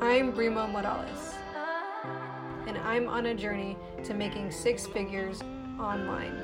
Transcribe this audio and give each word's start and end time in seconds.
I'm 0.00 0.32
Brimo 0.32 0.70
Morales, 0.70 1.34
and 2.66 2.76
I'm 2.78 3.08
on 3.08 3.26
a 3.26 3.34
journey 3.34 3.76
to 4.04 4.14
making 4.14 4.50
six 4.50 4.86
figures 4.86 5.40
online. 5.80 6.36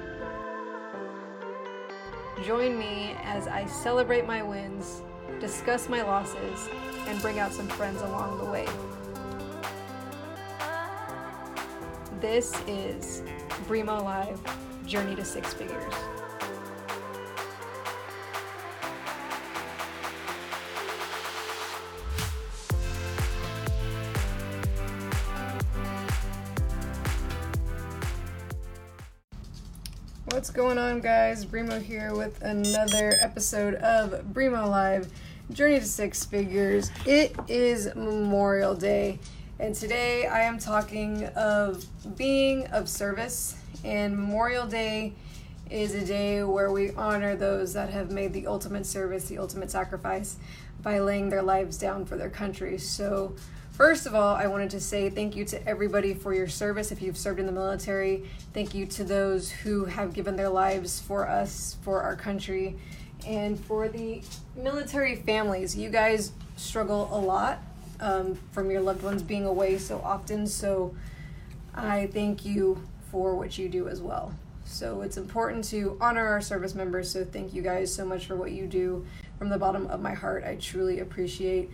Join 2.45 2.79
me 2.79 3.17
as 3.25 3.46
I 3.49 3.67
celebrate 3.67 4.27
my 4.27 4.43
wins, 4.43 5.03
discuss 5.41 5.88
my 5.88 6.03
losses, 6.03 6.69
and 7.06 7.21
bring 7.21 7.38
out 7.38 7.53
some 7.53 7.67
friends 7.69 8.01
along 8.01 8.38
the 8.38 8.45
way. 8.45 8.67
This 12.21 12.53
is 12.67 13.22
Brimo 13.67 14.03
Live 14.03 14.40
Journey 14.87 15.15
to 15.17 15.24
Six 15.24 15.53
Figures. 15.53 15.95
What's 30.38 30.51
going 30.51 30.78
on, 30.78 31.01
guys? 31.01 31.45
Brimo 31.45 31.83
here 31.83 32.15
with 32.15 32.41
another 32.42 33.12
episode 33.20 33.74
of 33.74 34.24
Brimo 34.27 34.70
Live 34.70 35.10
Journey 35.51 35.80
to 35.80 35.84
Six 35.84 36.24
Figures. 36.24 36.92
It 37.05 37.34
is 37.48 37.92
Memorial 37.96 38.77
Day, 38.77 39.19
and 39.59 39.74
today 39.74 40.29
I 40.29 40.43
am 40.43 40.60
talking 40.60 41.24
of 41.34 41.84
being 42.16 42.69
of 42.69 42.88
service. 42.88 43.56
And 43.82 44.16
Memorial 44.16 44.69
Day 44.69 45.15
is 45.70 45.93
a 45.95 46.05
day 46.05 46.45
where 46.45 46.70
we 46.70 46.93
honor 46.93 47.34
those 47.34 47.73
that 47.73 47.91
have 47.91 48.12
made 48.12 48.32
the 48.32 48.46
ultimate 48.46 48.87
service, 48.87 49.24
the 49.24 49.38
ultimate 49.38 49.73
sacrifice 49.73 50.37
by 50.84 51.01
laying 51.01 51.30
their 51.30 51.43
lives 51.43 51.79
down 51.79 52.05
for 52.05 52.16
their 52.16 52.30
country. 52.30 52.79
So, 52.79 53.34
First 53.79 54.07
of 54.07 54.15
all, 54.16 54.34
I 54.34 54.48
wanted 54.48 54.71
to 54.71 54.80
say 54.80 55.09
thank 55.09 55.37
you 55.37 55.45
to 55.45 55.68
everybody 55.68 56.12
for 56.12 56.34
your 56.34 56.48
service. 56.48 56.90
If 56.90 57.01
you've 57.01 57.16
served 57.16 57.38
in 57.38 57.46
the 57.46 57.52
military, 57.52 58.24
thank 58.52 58.74
you 58.74 58.87
to 58.87 59.04
those 59.04 59.52
who 59.52 59.84
have 59.84 60.12
given 60.12 60.34
their 60.34 60.48
lives 60.48 60.98
for 60.98 61.29
us, 61.29 61.76
for 61.82 62.02
our 62.02 62.16
country, 62.16 62.76
and 63.24 63.56
for 63.66 63.87
the 63.87 64.21
military 64.56 65.15
families. 65.15 65.77
You 65.77 65.91
guys 65.91 66.33
struggle 66.56 67.09
a 67.12 67.21
lot 67.21 67.61
um, 68.01 68.37
from 68.51 68.69
your 68.69 68.81
loved 68.81 69.05
ones 69.05 69.23
being 69.23 69.47
away 69.47 69.79
so 69.79 70.01
often, 70.05 70.49
so 70.49 70.93
I 71.73 72.09
thank 72.09 72.45
you 72.45 72.83
for 73.12 73.37
what 73.37 73.59
you 73.59 73.69
do 73.69 73.87
as 73.87 74.03
well. 74.03 74.34
So 74.65 75.03
it's 75.03 75.19
important 75.19 75.62
to 75.67 75.97
honor 76.01 76.27
our 76.27 76.41
service 76.41 76.75
members. 76.75 77.12
So 77.12 77.25
thank 77.25 77.55
you 77.55 77.62
guys 77.62 77.95
so 77.95 78.05
much 78.05 78.27
for 78.27 78.34
what 78.34 78.51
you 78.51 78.67
do 78.67 79.06
from 79.39 79.51
the 79.51 79.56
bottom 79.56 79.87
of 79.87 80.01
my 80.01 80.15
heart. 80.15 80.43
I 80.43 80.56
truly 80.56 80.99
appreciate 80.99 81.71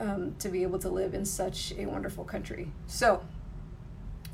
um, 0.00 0.34
to 0.38 0.48
be 0.48 0.62
able 0.62 0.78
to 0.80 0.88
live 0.88 1.14
in 1.14 1.24
such 1.24 1.72
a 1.76 1.86
wonderful 1.86 2.24
country. 2.24 2.72
So, 2.86 3.22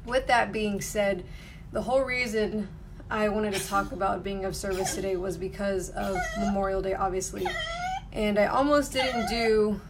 with 0.05 0.27
that 0.29 0.53
being 0.53 0.81
said, 0.81 1.25
the 1.73 1.83
whole 1.83 2.03
reason 2.03 2.69
I 3.11 3.29
wanted 3.29 3.55
to 3.55 3.67
talk 3.67 3.93
about 3.93 4.25
being 4.25 4.45
of 4.45 4.57
service 4.57 4.95
today 4.95 5.17
was 5.17 5.37
because 5.37 5.91
of 5.91 6.17
Memorial 6.39 6.81
Day, 6.81 6.95
obviously. 6.95 7.47
And 8.13 8.39
I 8.39 8.47
almost 8.47 8.93
didn't 8.93 9.29
do 9.29 9.81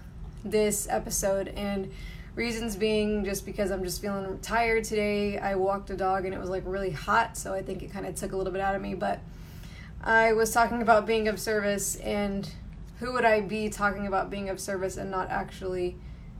this 0.44 0.88
episode, 0.88 1.48
and 1.48 1.92
reasons 2.34 2.76
being 2.76 3.24
just 3.24 3.46
because 3.46 3.70
I'm 3.70 3.82
just 3.82 4.00
feeling 4.00 4.38
tired 4.40 4.84
today. 4.84 5.38
I 5.38 5.54
walked 5.54 5.90
a 5.90 5.96
dog 5.96 6.24
and 6.24 6.34
it 6.34 6.40
was 6.40 6.50
like 6.50 6.62
really 6.66 6.90
hot, 6.90 7.36
so 7.36 7.54
I 7.54 7.62
think 7.62 7.82
it 7.82 7.92
kind 7.92 8.06
of 8.06 8.14
took 8.14 8.32
a 8.32 8.36
little 8.36 8.52
bit 8.52 8.60
out 8.62 8.74
of 8.74 8.82
me. 8.82 8.94
But 8.94 9.20
I 10.02 10.34
was 10.34 10.52
talking 10.52 10.82
about 10.82 11.06
being 11.06 11.28
of 11.28 11.40
service 11.40 11.96
and 11.96 12.48
who 12.98 13.12
would 13.12 13.24
I 13.24 13.40
be 13.40 13.68
talking 13.68 14.06
about 14.06 14.30
being 14.30 14.48
of 14.48 14.58
service 14.60 14.96
and 14.96 15.10
not 15.10 15.30
actually 15.30 15.96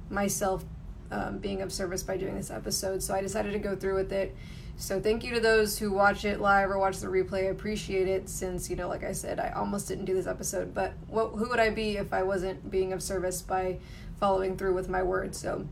myself 0.09 0.65
um, 1.11 1.39
being 1.39 1.63
of 1.63 1.73
service 1.73 2.03
by 2.03 2.17
doing 2.17 2.37
this 2.37 2.51
episode? 2.51 3.03
So 3.03 3.15
I 3.15 3.21
decided 3.21 3.53
to 3.53 3.59
go 3.59 3.77
through 3.77 3.97
with 3.97 4.13
it. 4.13 4.35
So 4.79 5.01
thank 5.01 5.25
you 5.25 5.33
to 5.35 5.41
those 5.41 5.79
who 5.79 5.91
watch 5.91 6.25
it 6.25 6.41
live 6.41 6.70
or 6.70 6.79
watch 6.79 6.98
the 6.98 7.07
replay. 7.07 7.45
I 7.45 7.51
appreciate 7.51 8.08
it 8.08 8.29
since, 8.29 8.69
you 8.69 8.77
know, 8.77 8.89
like 8.89 9.05
I 9.05 9.13
said, 9.13 9.41
I 9.41 9.51
almost 9.51 9.89
didn't 9.89 10.05
do 10.05 10.14
this 10.14 10.27
episode. 10.27 10.75
But 10.75 10.92
what, 11.08 11.29
who 11.30 11.48
would 11.48 11.61
I 11.61 11.70
be 11.70 11.97
if 11.97 12.13
I 12.13 12.23
wasn't 12.23 12.70
being 12.70 12.92
of 12.92 13.03
service 13.03 13.41
by 13.41 13.79
following 14.20 14.57
through 14.57 14.75
with 14.75 14.89
my 14.89 15.03
words? 15.03 15.39
So 15.39 15.67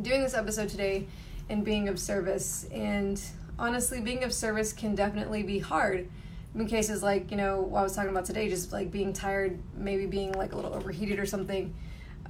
doing 0.00 0.22
this 0.22 0.34
episode 0.34 0.70
today 0.70 1.06
and 1.48 1.64
being 1.64 1.88
of 1.88 1.98
service. 1.98 2.66
And 2.72 3.20
honestly, 3.58 4.00
being 4.00 4.24
of 4.24 4.32
service 4.32 4.72
can 4.72 4.94
definitely 4.94 5.42
be 5.42 5.58
hard 5.58 6.08
in 6.54 6.66
cases 6.66 7.02
like 7.02 7.30
you 7.30 7.36
know 7.36 7.60
what 7.60 7.80
I 7.80 7.82
was 7.82 7.94
talking 7.94 8.10
about 8.10 8.24
today, 8.24 8.48
just 8.48 8.72
like 8.72 8.90
being 8.90 9.12
tired, 9.12 9.58
maybe 9.76 10.06
being 10.06 10.32
like 10.32 10.52
a 10.52 10.56
little 10.56 10.74
overheated 10.74 11.18
or 11.18 11.26
something, 11.26 11.74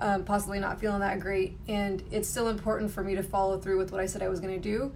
um, 0.01 0.25
possibly 0.25 0.59
not 0.59 0.81
feeling 0.81 1.01
that 1.01 1.21
great, 1.21 1.59
and 1.69 2.03
it's 2.11 2.29
still 2.29 2.49
important 2.49 2.91
for 2.91 3.03
me 3.03 3.15
to 3.15 3.23
follow 3.23 3.59
through 3.59 3.79
with 3.79 3.93
what 3.93 4.01
I 4.01 4.07
said 4.07 4.23
I 4.23 4.29
was 4.29 4.41
going 4.41 4.55
to 4.55 4.61
do, 4.61 4.93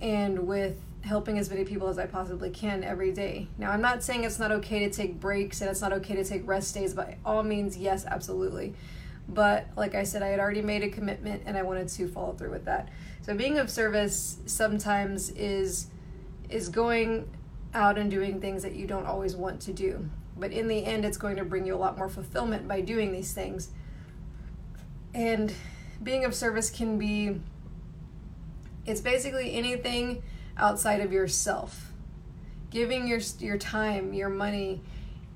and 0.00 0.46
with 0.46 0.80
helping 1.02 1.38
as 1.38 1.48
many 1.48 1.64
people 1.64 1.88
as 1.88 1.98
I 1.98 2.06
possibly 2.06 2.50
can 2.50 2.82
every 2.84 3.12
day. 3.12 3.48
Now 3.56 3.70
I'm 3.70 3.80
not 3.80 4.02
saying 4.02 4.24
it's 4.24 4.38
not 4.38 4.52
okay 4.52 4.80
to 4.80 4.90
take 4.90 5.20
breaks 5.20 5.60
and 5.60 5.70
it's 5.70 5.80
not 5.80 5.92
okay 5.92 6.16
to 6.16 6.24
take 6.24 6.46
rest 6.46 6.74
days, 6.74 6.94
by 6.94 7.16
all 7.24 7.42
means, 7.42 7.76
yes, 7.76 8.04
absolutely. 8.04 8.74
But 9.28 9.66
like 9.76 9.94
I 9.94 10.04
said, 10.04 10.22
I 10.22 10.28
had 10.28 10.40
already 10.40 10.62
made 10.62 10.82
a 10.82 10.88
commitment 10.88 11.42
and 11.46 11.56
I 11.56 11.62
wanted 11.62 11.88
to 11.88 12.08
follow 12.08 12.32
through 12.32 12.50
with 12.50 12.64
that. 12.64 12.88
So 13.22 13.34
being 13.34 13.58
of 13.58 13.70
service 13.70 14.38
sometimes 14.46 15.30
is 15.30 15.88
is 16.48 16.70
going 16.70 17.28
out 17.78 17.96
and 17.96 18.10
doing 18.10 18.40
things 18.40 18.62
that 18.64 18.74
you 18.74 18.86
don't 18.86 19.06
always 19.06 19.36
want 19.36 19.60
to 19.62 19.72
do. 19.72 20.10
But 20.36 20.52
in 20.52 20.68
the 20.68 20.84
end, 20.84 21.04
it's 21.04 21.16
going 21.16 21.36
to 21.36 21.44
bring 21.44 21.64
you 21.64 21.74
a 21.74 21.78
lot 21.78 21.96
more 21.96 22.08
fulfillment 22.08 22.66
by 22.66 22.80
doing 22.80 23.12
these 23.12 23.32
things. 23.32 23.70
And 25.14 25.54
being 26.02 26.24
of 26.24 26.34
service 26.34 26.70
can 26.70 26.98
be, 26.98 27.40
it's 28.84 29.00
basically 29.00 29.54
anything 29.54 30.22
outside 30.56 31.00
of 31.00 31.12
yourself. 31.12 31.92
Giving 32.70 33.06
your, 33.08 33.20
your 33.38 33.56
time, 33.56 34.12
your 34.12 34.28
money, 34.28 34.82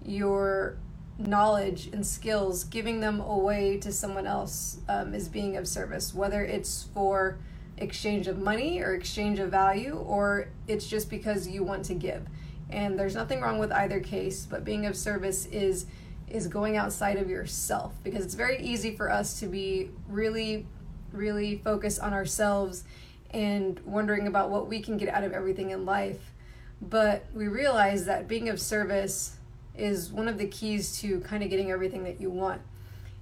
your 0.04 0.76
knowledge 1.18 1.88
and 1.92 2.04
skills, 2.04 2.64
giving 2.64 3.00
them 3.00 3.20
away 3.20 3.78
to 3.78 3.92
someone 3.92 4.26
else 4.26 4.78
um, 4.88 5.14
is 5.14 5.28
being 5.28 5.56
of 5.56 5.66
service, 5.68 6.12
whether 6.12 6.42
it's 6.42 6.88
for 6.94 7.38
exchange 7.82 8.28
of 8.28 8.38
money 8.38 8.80
or 8.80 8.94
exchange 8.94 9.38
of 9.38 9.50
value, 9.50 9.96
or 9.96 10.48
it's 10.68 10.86
just 10.86 11.10
because 11.10 11.48
you 11.48 11.62
want 11.62 11.84
to 11.86 11.94
give. 11.94 12.26
And 12.70 12.98
there's 12.98 13.14
nothing 13.14 13.40
wrong 13.40 13.58
with 13.58 13.72
either 13.72 14.00
case, 14.00 14.46
but 14.48 14.64
being 14.64 14.86
of 14.86 14.96
service 14.96 15.46
is 15.46 15.86
is 16.28 16.46
going 16.46 16.78
outside 16.78 17.18
of 17.18 17.28
yourself 17.28 17.92
because 18.02 18.24
it's 18.24 18.34
very 18.34 18.58
easy 18.62 18.96
for 18.96 19.10
us 19.10 19.38
to 19.40 19.46
be 19.46 19.90
really 20.08 20.66
really 21.12 21.58
focused 21.58 22.00
on 22.00 22.14
ourselves 22.14 22.84
and 23.32 23.78
wondering 23.80 24.26
about 24.26 24.48
what 24.50 24.66
we 24.66 24.80
can 24.80 24.96
get 24.96 25.08
out 25.10 25.24
of 25.24 25.32
everything 25.32 25.70
in 25.70 25.84
life. 25.84 26.32
But 26.80 27.26
we 27.34 27.48
realize 27.48 28.06
that 28.06 28.28
being 28.28 28.48
of 28.48 28.60
service 28.60 29.36
is 29.74 30.10
one 30.10 30.28
of 30.28 30.38
the 30.38 30.46
keys 30.46 30.98
to 31.00 31.20
kind 31.20 31.42
of 31.42 31.50
getting 31.50 31.70
everything 31.70 32.04
that 32.04 32.20
you 32.20 32.30
want. 32.30 32.60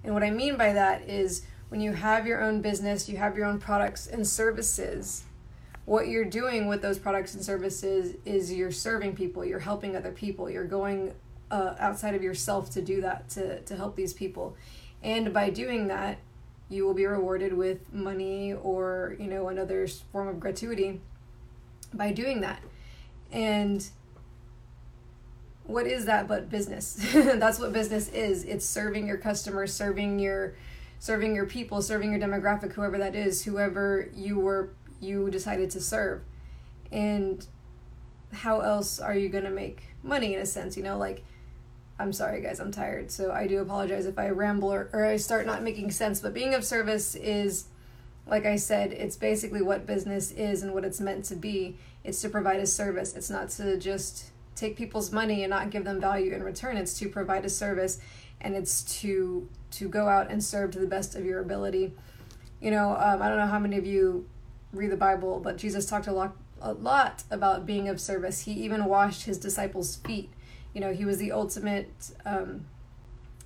And 0.03 0.15
what 0.15 0.23
I 0.23 0.31
mean 0.31 0.57
by 0.57 0.73
that 0.73 1.03
is 1.09 1.43
when 1.71 1.81
you 1.81 1.93
have 1.93 2.27
your 2.27 2.43
own 2.43 2.61
business, 2.61 3.09
you 3.09 3.17
have 3.17 3.37
your 3.37 3.47
own 3.47 3.59
products 3.59 4.07
and 4.07 4.27
services, 4.27 5.25
what 5.87 6.09
you're 6.09 6.25
doing 6.25 6.69
with 6.69 6.83
those 6.83 6.99
products 6.99 7.35
and 7.35 7.45
services 7.45 8.17
is 8.25 8.53
you're 8.53 8.71
serving 8.71 9.17
people, 9.17 9.45
you're 9.45 9.59
helping 9.59 9.97
other 9.97 10.13
people, 10.13 10.51
you're 10.51 10.65
going 10.65 11.15
uh, 11.51 11.75
outside 11.79 12.15
of 12.15 12.23
yourself 12.23 12.71
to 12.71 12.83
do 12.83 13.01
that, 13.01 13.29
to, 13.31 13.61
to 13.63 13.77
help 13.77 13.97
these 13.97 14.13
people. 14.13 14.57
And 15.03 15.33
by 15.33 15.51
doing 15.51 15.89
that, 15.89 16.19
you 16.69 16.85
will 16.85 16.95
be 16.95 17.07
rewarded 17.07 17.53
with 17.53 17.93
money 17.93 18.53
or, 18.53 19.17
you 19.19 19.27
know, 19.27 19.49
another 19.49 19.89
form 20.13 20.29
of 20.29 20.39
gratuity 20.39 21.01
by 21.93 22.13
doing 22.13 22.41
that. 22.43 22.63
And 23.33 23.89
what 25.65 25.87
is 25.87 26.05
that 26.05 26.29
but 26.29 26.49
business? 26.51 27.05
That's 27.13 27.59
what 27.59 27.73
business 27.73 28.09
is. 28.11 28.45
It's 28.45 28.65
serving 28.65 29.07
your 29.07 29.17
customers, 29.17 29.73
serving 29.73 30.19
your 30.19 30.55
serving 31.01 31.35
your 31.35 31.47
people, 31.47 31.83
serving 31.83 32.13
your 32.13 32.21
demographic, 32.21 32.75
whoever 32.75 32.99
that 32.99 33.17
is, 33.17 33.45
whoever 33.45 34.09
you 34.15 34.39
were 34.39 34.71
you 35.01 35.31
decided 35.31 35.71
to 35.71 35.81
serve. 35.81 36.21
And 36.93 37.45
how 38.33 38.61
else 38.61 39.01
are 39.01 39.15
you 39.17 39.29
going 39.29 39.45
to 39.45 39.51
make 39.51 39.83
money 40.03 40.35
in 40.35 40.41
a 40.41 40.47
sense, 40.47 40.77
you 40.77 40.83
know, 40.83 40.99
like 40.99 41.25
I'm 41.99 42.13
sorry 42.13 42.41
guys, 42.41 42.61
I'm 42.61 42.71
tired. 42.71 43.11
So 43.11 43.33
I 43.33 43.47
do 43.47 43.61
apologize 43.61 44.07
if 44.07 44.19
I 44.19 44.29
ramble 44.29 44.73
or, 44.73 44.91
or 44.93 45.05
I 45.05 45.17
start 45.17 45.47
not 45.47 45.63
making 45.63 45.91
sense, 45.91 46.21
but 46.21 46.33
being 46.33 46.55
of 46.55 46.65
service 46.65 47.15
is 47.15 47.65
like 48.27 48.47
I 48.47 48.57
said, 48.57 48.93
it's 48.93 49.17
basically 49.17 49.63
what 49.63 49.87
business 49.87 50.31
is 50.31 50.63
and 50.63 50.73
what 50.73 50.85
it's 50.85 51.01
meant 51.01 51.25
to 51.27 51.35
be. 51.35 51.77
It's 52.05 52.21
to 52.23 52.29
provide 52.29 52.61
a 52.61 52.67
service. 52.67 53.17
It's 53.17 53.31
not 53.31 53.49
to 53.51 53.77
just 53.79 54.31
take 54.55 54.77
people's 54.77 55.11
money 55.11 55.43
and 55.43 55.51
not 55.51 55.71
give 55.71 55.85
them 55.85 56.01
value 56.01 56.33
in 56.33 56.43
return. 56.43 56.77
It's 56.77 56.99
to 56.99 57.09
provide 57.09 57.45
a 57.45 57.49
service 57.49 57.99
and 58.41 58.55
it's 58.55 59.01
to 59.01 59.49
to 59.73 59.89
go 59.89 60.09
out 60.09 60.31
and 60.31 60.43
serve 60.43 60.71
to 60.73 60.79
the 60.79 60.87
best 60.87 61.15
of 61.15 61.25
your 61.25 61.41
ability. 61.41 61.93
You 62.61 62.71
know, 62.71 62.91
um, 62.91 63.23
I 63.23 63.29
don't 63.29 63.39
know 63.39 63.47
how 63.47 63.59
many 63.59 63.77
of 63.79 63.87
you 63.87 64.29
read 64.73 64.91
the 64.91 64.97
Bible, 64.97 65.41
but 65.41 65.57
Jesus 65.57 65.87
talked 65.87 66.07
a 66.07 66.13
lot 66.13 66.37
a 66.61 66.75
lot 66.75 67.25
about 67.31 67.65
being 67.65 67.89
of 67.89 68.01
service. 68.01 68.43
He 68.43 68.53
even 68.53 68.85
washed 68.85 69.25
his 69.25 69.39
disciples' 69.39 69.97
feet. 69.97 70.31
You 70.75 70.81
know, 70.81 70.93
he 70.93 71.05
was 71.05 71.17
the 71.17 71.33
ultimate 71.33 72.11
um, 72.27 72.67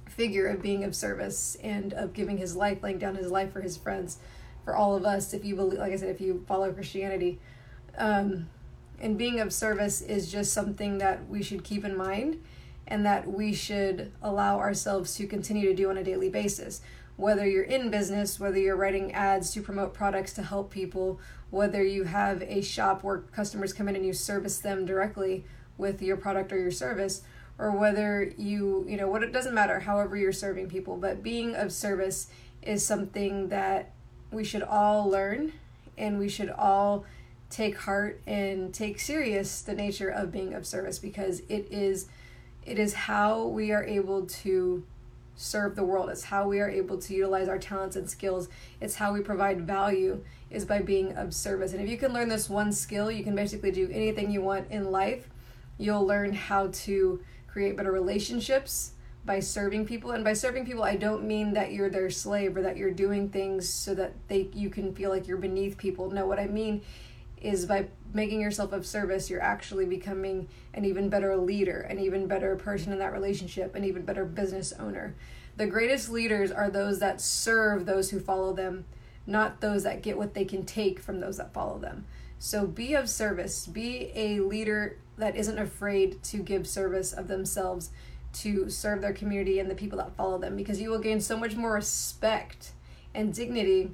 figure 0.08 0.48
of 0.48 0.60
being 0.62 0.84
of 0.84 0.94
service 0.94 1.56
and 1.62 1.92
of 1.92 2.12
giving 2.12 2.38
his 2.38 2.56
life, 2.56 2.82
laying 2.82 2.98
down 2.98 3.14
his 3.14 3.30
life 3.30 3.52
for 3.52 3.60
his 3.60 3.76
friends, 3.76 4.18
for 4.64 4.74
all 4.74 4.96
of 4.96 5.04
us. 5.04 5.32
If 5.32 5.44
you 5.44 5.54
believe, 5.54 5.78
like 5.78 5.92
I 5.92 5.96
said, 5.96 6.08
if 6.08 6.20
you 6.20 6.44
follow 6.48 6.72
Christianity, 6.72 7.38
um, 7.96 8.48
and 9.00 9.16
being 9.16 9.40
of 9.40 9.52
service 9.52 10.00
is 10.00 10.30
just 10.30 10.52
something 10.52 10.98
that 10.98 11.28
we 11.28 11.42
should 11.42 11.64
keep 11.64 11.84
in 11.84 11.96
mind, 11.96 12.42
and 12.86 13.04
that 13.06 13.30
we 13.30 13.52
should 13.52 14.12
allow 14.22 14.58
ourselves 14.58 15.14
to 15.16 15.26
continue 15.26 15.68
to 15.68 15.74
do 15.74 15.90
on 15.90 15.96
a 15.96 16.04
daily 16.04 16.28
basis. 16.28 16.80
Whether 17.16 17.46
you're 17.46 17.62
in 17.62 17.90
business, 17.90 18.40
whether 18.40 18.58
you're 18.58 18.76
writing 18.76 19.12
ads 19.12 19.52
to 19.52 19.62
promote 19.62 19.94
products 19.94 20.32
to 20.34 20.42
help 20.42 20.70
people, 20.70 21.20
whether 21.50 21.82
you 21.82 22.04
have 22.04 22.42
a 22.42 22.60
shop 22.60 23.04
where 23.04 23.18
customers 23.18 23.72
come 23.72 23.88
in 23.88 23.96
and 23.96 24.04
you 24.04 24.12
service 24.12 24.58
them 24.58 24.84
directly 24.84 25.44
with 25.78 26.02
your 26.02 26.16
product 26.16 26.52
or 26.52 26.58
your 26.58 26.72
service, 26.72 27.22
or 27.58 27.70
whether 27.70 28.32
you, 28.36 28.84
you 28.88 28.96
know, 28.96 29.08
what 29.08 29.22
it 29.22 29.32
doesn't 29.32 29.54
matter, 29.54 29.80
however 29.80 30.16
you're 30.16 30.32
serving 30.32 30.68
people, 30.68 30.96
but 30.96 31.22
being 31.22 31.54
of 31.54 31.72
service 31.72 32.28
is 32.62 32.84
something 32.84 33.48
that 33.48 33.92
we 34.32 34.42
should 34.44 34.62
all 34.62 35.08
learn 35.08 35.52
and 35.96 36.18
we 36.18 36.28
should 36.28 36.50
all 36.50 37.04
take 37.50 37.78
heart 37.78 38.20
and 38.26 38.74
take 38.74 38.98
serious 38.98 39.62
the 39.62 39.74
nature 39.74 40.08
of 40.08 40.32
being 40.32 40.54
of 40.54 40.66
service 40.66 40.98
because 40.98 41.40
it 41.48 41.68
is 41.70 42.08
it 42.66 42.78
is 42.78 42.94
how 42.94 43.46
we 43.46 43.72
are 43.72 43.84
able 43.84 44.26
to 44.26 44.84
serve 45.36 45.76
the 45.76 45.84
world. 45.84 46.10
It's 46.10 46.24
how 46.24 46.48
we 46.48 46.60
are 46.60 46.70
able 46.70 46.98
to 46.98 47.14
utilize 47.14 47.48
our 47.48 47.58
talents 47.58 47.96
and 47.96 48.08
skills. 48.08 48.48
It's 48.80 48.94
how 48.96 49.12
we 49.12 49.20
provide 49.20 49.66
value 49.66 50.22
is 50.50 50.64
by 50.64 50.80
being 50.80 51.16
of 51.16 51.34
service. 51.34 51.72
And 51.72 51.82
if 51.82 51.88
you 51.88 51.98
can 51.98 52.12
learn 52.12 52.28
this 52.28 52.48
one 52.48 52.72
skill 52.72 53.10
you 53.10 53.24
can 53.24 53.34
basically 53.34 53.70
do 53.70 53.88
anything 53.92 54.30
you 54.30 54.40
want 54.40 54.70
in 54.70 54.90
life. 54.90 55.28
You'll 55.78 56.06
learn 56.06 56.32
how 56.32 56.68
to 56.68 57.20
create 57.48 57.76
better 57.76 57.92
relationships 57.92 58.92
by 59.24 59.40
serving 59.40 59.86
people. 59.86 60.12
And 60.12 60.22
by 60.22 60.34
serving 60.34 60.66
people 60.66 60.84
i 60.84 60.96
don't 60.96 61.24
mean 61.24 61.54
that 61.54 61.72
you're 61.72 61.90
their 61.90 62.10
slave 62.10 62.56
or 62.56 62.62
that 62.62 62.76
you're 62.76 62.92
doing 62.92 63.28
things 63.28 63.68
so 63.68 63.94
that 63.94 64.12
they 64.28 64.48
you 64.52 64.70
can 64.70 64.94
feel 64.94 65.10
like 65.10 65.26
you're 65.26 65.36
beneath 65.36 65.76
people. 65.76 66.10
No 66.10 66.26
what 66.26 66.38
i 66.38 66.46
mean 66.46 66.82
is 67.44 67.66
by 67.66 67.86
making 68.12 68.40
yourself 68.40 68.72
of 68.72 68.86
service 68.86 69.28
you're 69.28 69.42
actually 69.42 69.84
becoming 69.84 70.48
an 70.72 70.84
even 70.84 71.08
better 71.08 71.36
leader 71.36 71.80
an 71.80 71.98
even 71.98 72.26
better 72.26 72.56
person 72.56 72.92
in 72.92 72.98
that 72.98 73.12
relationship 73.12 73.74
an 73.74 73.84
even 73.84 74.02
better 74.02 74.24
business 74.24 74.72
owner. 74.78 75.14
The 75.56 75.66
greatest 75.66 76.10
leaders 76.10 76.50
are 76.50 76.68
those 76.68 76.98
that 76.98 77.20
serve 77.20 77.86
those 77.86 78.10
who 78.10 78.18
follow 78.18 78.52
them 78.52 78.84
not 79.26 79.60
those 79.60 79.84
that 79.84 80.02
get 80.02 80.18
what 80.18 80.34
they 80.34 80.44
can 80.44 80.64
take 80.64 81.00
from 81.00 81.20
those 81.20 81.38
that 81.38 81.52
follow 81.52 81.78
them. 81.78 82.04
So 82.38 82.66
be 82.66 82.94
of 82.94 83.08
service. 83.08 83.66
Be 83.66 84.10
a 84.14 84.40
leader 84.40 84.98
that 85.16 85.36
isn't 85.36 85.58
afraid 85.58 86.22
to 86.24 86.38
give 86.38 86.66
service 86.66 87.12
of 87.12 87.28
themselves 87.28 87.90
to 88.34 88.68
serve 88.68 89.00
their 89.00 89.12
community 89.12 89.58
and 89.60 89.70
the 89.70 89.74
people 89.74 89.98
that 89.98 90.14
follow 90.16 90.38
them 90.38 90.56
because 90.56 90.80
you 90.80 90.90
will 90.90 90.98
gain 90.98 91.20
so 91.20 91.36
much 91.36 91.54
more 91.54 91.72
respect 91.72 92.72
and 93.14 93.32
dignity 93.32 93.92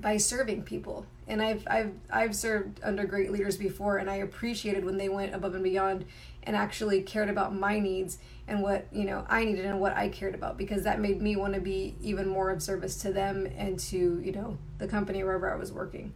by 0.00 0.16
serving 0.16 0.62
people 0.62 1.06
and 1.28 1.42
I've 1.42 1.66
I've 1.68 1.92
I've 2.10 2.34
served 2.34 2.80
under 2.82 3.04
great 3.04 3.30
leaders 3.30 3.56
before 3.56 3.98
and 3.98 4.08
I 4.10 4.16
appreciated 4.16 4.84
when 4.84 4.96
they 4.96 5.08
went 5.08 5.34
above 5.34 5.54
and 5.54 5.62
beyond 5.62 6.04
and 6.42 6.56
actually 6.56 7.02
cared 7.02 7.28
about 7.28 7.54
my 7.54 7.78
needs 7.78 8.18
and 8.46 8.62
what 8.62 8.86
you 8.92 9.04
know 9.04 9.24
I 9.28 9.44
needed 9.44 9.66
and 9.66 9.80
what 9.80 9.96
I 9.96 10.08
cared 10.08 10.34
about 10.34 10.56
because 10.56 10.84
that 10.84 11.00
made 11.00 11.20
me 11.20 11.36
want 11.36 11.54
to 11.54 11.60
be 11.60 11.94
even 12.00 12.26
more 12.28 12.50
of 12.50 12.62
service 12.62 12.96
to 13.02 13.12
them 13.12 13.46
and 13.56 13.78
to 13.80 14.20
you 14.24 14.32
know 14.32 14.58
the 14.78 14.88
company 14.88 15.22
wherever 15.22 15.52
I 15.52 15.56
was 15.56 15.72
working. 15.72 16.14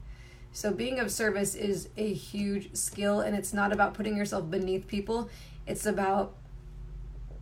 So 0.52 0.72
being 0.72 0.98
of 0.98 1.10
service 1.10 1.54
is 1.54 1.88
a 1.96 2.12
huge 2.12 2.74
skill 2.74 3.20
and 3.20 3.36
it's 3.36 3.52
not 3.52 3.72
about 3.72 3.94
putting 3.94 4.16
yourself 4.16 4.50
beneath 4.50 4.86
people. 4.86 5.30
It's 5.66 5.86
about 5.86 6.34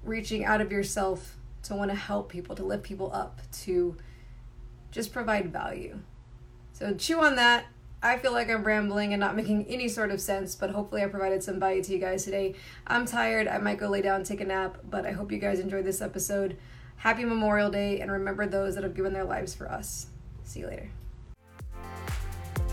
reaching 0.04 0.44
out 0.44 0.60
of 0.60 0.70
yourself 0.70 1.36
to 1.64 1.74
want 1.74 1.90
to 1.90 1.96
help 1.96 2.30
people, 2.30 2.54
to 2.56 2.64
lift 2.64 2.84
people 2.84 3.10
up, 3.12 3.40
to 3.64 3.96
just 4.90 5.12
provide 5.12 5.52
value. 5.52 5.98
So 6.80 6.94
chew 6.94 7.20
on 7.20 7.36
that. 7.36 7.66
I 8.02 8.16
feel 8.16 8.32
like 8.32 8.48
I'm 8.48 8.64
rambling 8.64 9.12
and 9.12 9.20
not 9.20 9.36
making 9.36 9.66
any 9.66 9.86
sort 9.86 10.10
of 10.10 10.18
sense, 10.18 10.54
but 10.54 10.70
hopefully 10.70 11.02
I 11.02 11.06
provided 11.08 11.42
some 11.42 11.60
value 11.60 11.82
to 11.84 11.92
you 11.92 11.98
guys 11.98 12.24
today. 12.24 12.54
I'm 12.86 13.04
tired. 13.04 13.46
I 13.46 13.58
might 13.58 13.78
go 13.78 13.88
lay 13.88 14.00
down 14.00 14.24
take 14.24 14.40
a 14.40 14.46
nap, 14.46 14.78
but 14.88 15.04
I 15.04 15.12
hope 15.12 15.30
you 15.30 15.36
guys 15.36 15.60
enjoyed 15.60 15.84
this 15.84 16.00
episode. 16.00 16.56
Happy 16.96 17.26
Memorial 17.26 17.70
Day 17.70 18.00
and 18.00 18.10
remember 18.10 18.46
those 18.46 18.74
that 18.76 18.84
have 18.84 18.94
given 18.94 19.12
their 19.12 19.24
lives 19.24 19.54
for 19.54 19.70
us. 19.70 20.06
See 20.44 20.60
you 20.60 20.68
later. 20.68 20.90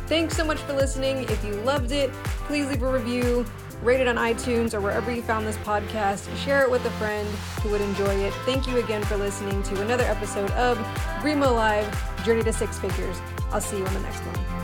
Thanks 0.08 0.38
so 0.38 0.46
much 0.46 0.60
for 0.60 0.72
listening. 0.72 1.24
If 1.24 1.44
you 1.44 1.56
loved 1.62 1.92
it, 1.92 2.10
please 2.46 2.70
leave 2.70 2.82
a 2.84 2.90
review, 2.90 3.46
rate 3.84 4.00
it 4.00 4.08
on 4.08 4.16
iTunes 4.16 4.74
or 4.74 4.80
wherever 4.80 5.12
you 5.12 5.22
found 5.22 5.46
this 5.46 5.58
podcast. 5.58 6.34
Share 6.38 6.64
it 6.64 6.72
with 6.72 6.86
a 6.86 6.92
friend 6.92 7.28
who 7.62 7.70
would 7.72 7.82
enjoy 7.82 8.16
it. 8.16 8.34
Thank 8.46 8.68
you 8.68 8.78
again 8.78 9.04
for 9.04 9.18
listening 9.18 9.62
to 9.64 9.82
another 9.82 10.06
episode 10.06 10.50
of 10.52 10.78
Brimo 11.20 11.54
Live 11.54 12.24
Journey 12.24 12.44
to 12.44 12.54
Six 12.54 12.80
Figures. 12.80 13.18
I'll 13.52 13.62
see 13.62 13.78
you 13.78 13.86
on 13.86 13.94
the 13.94 14.00
next 14.02 14.20
one. 14.20 14.57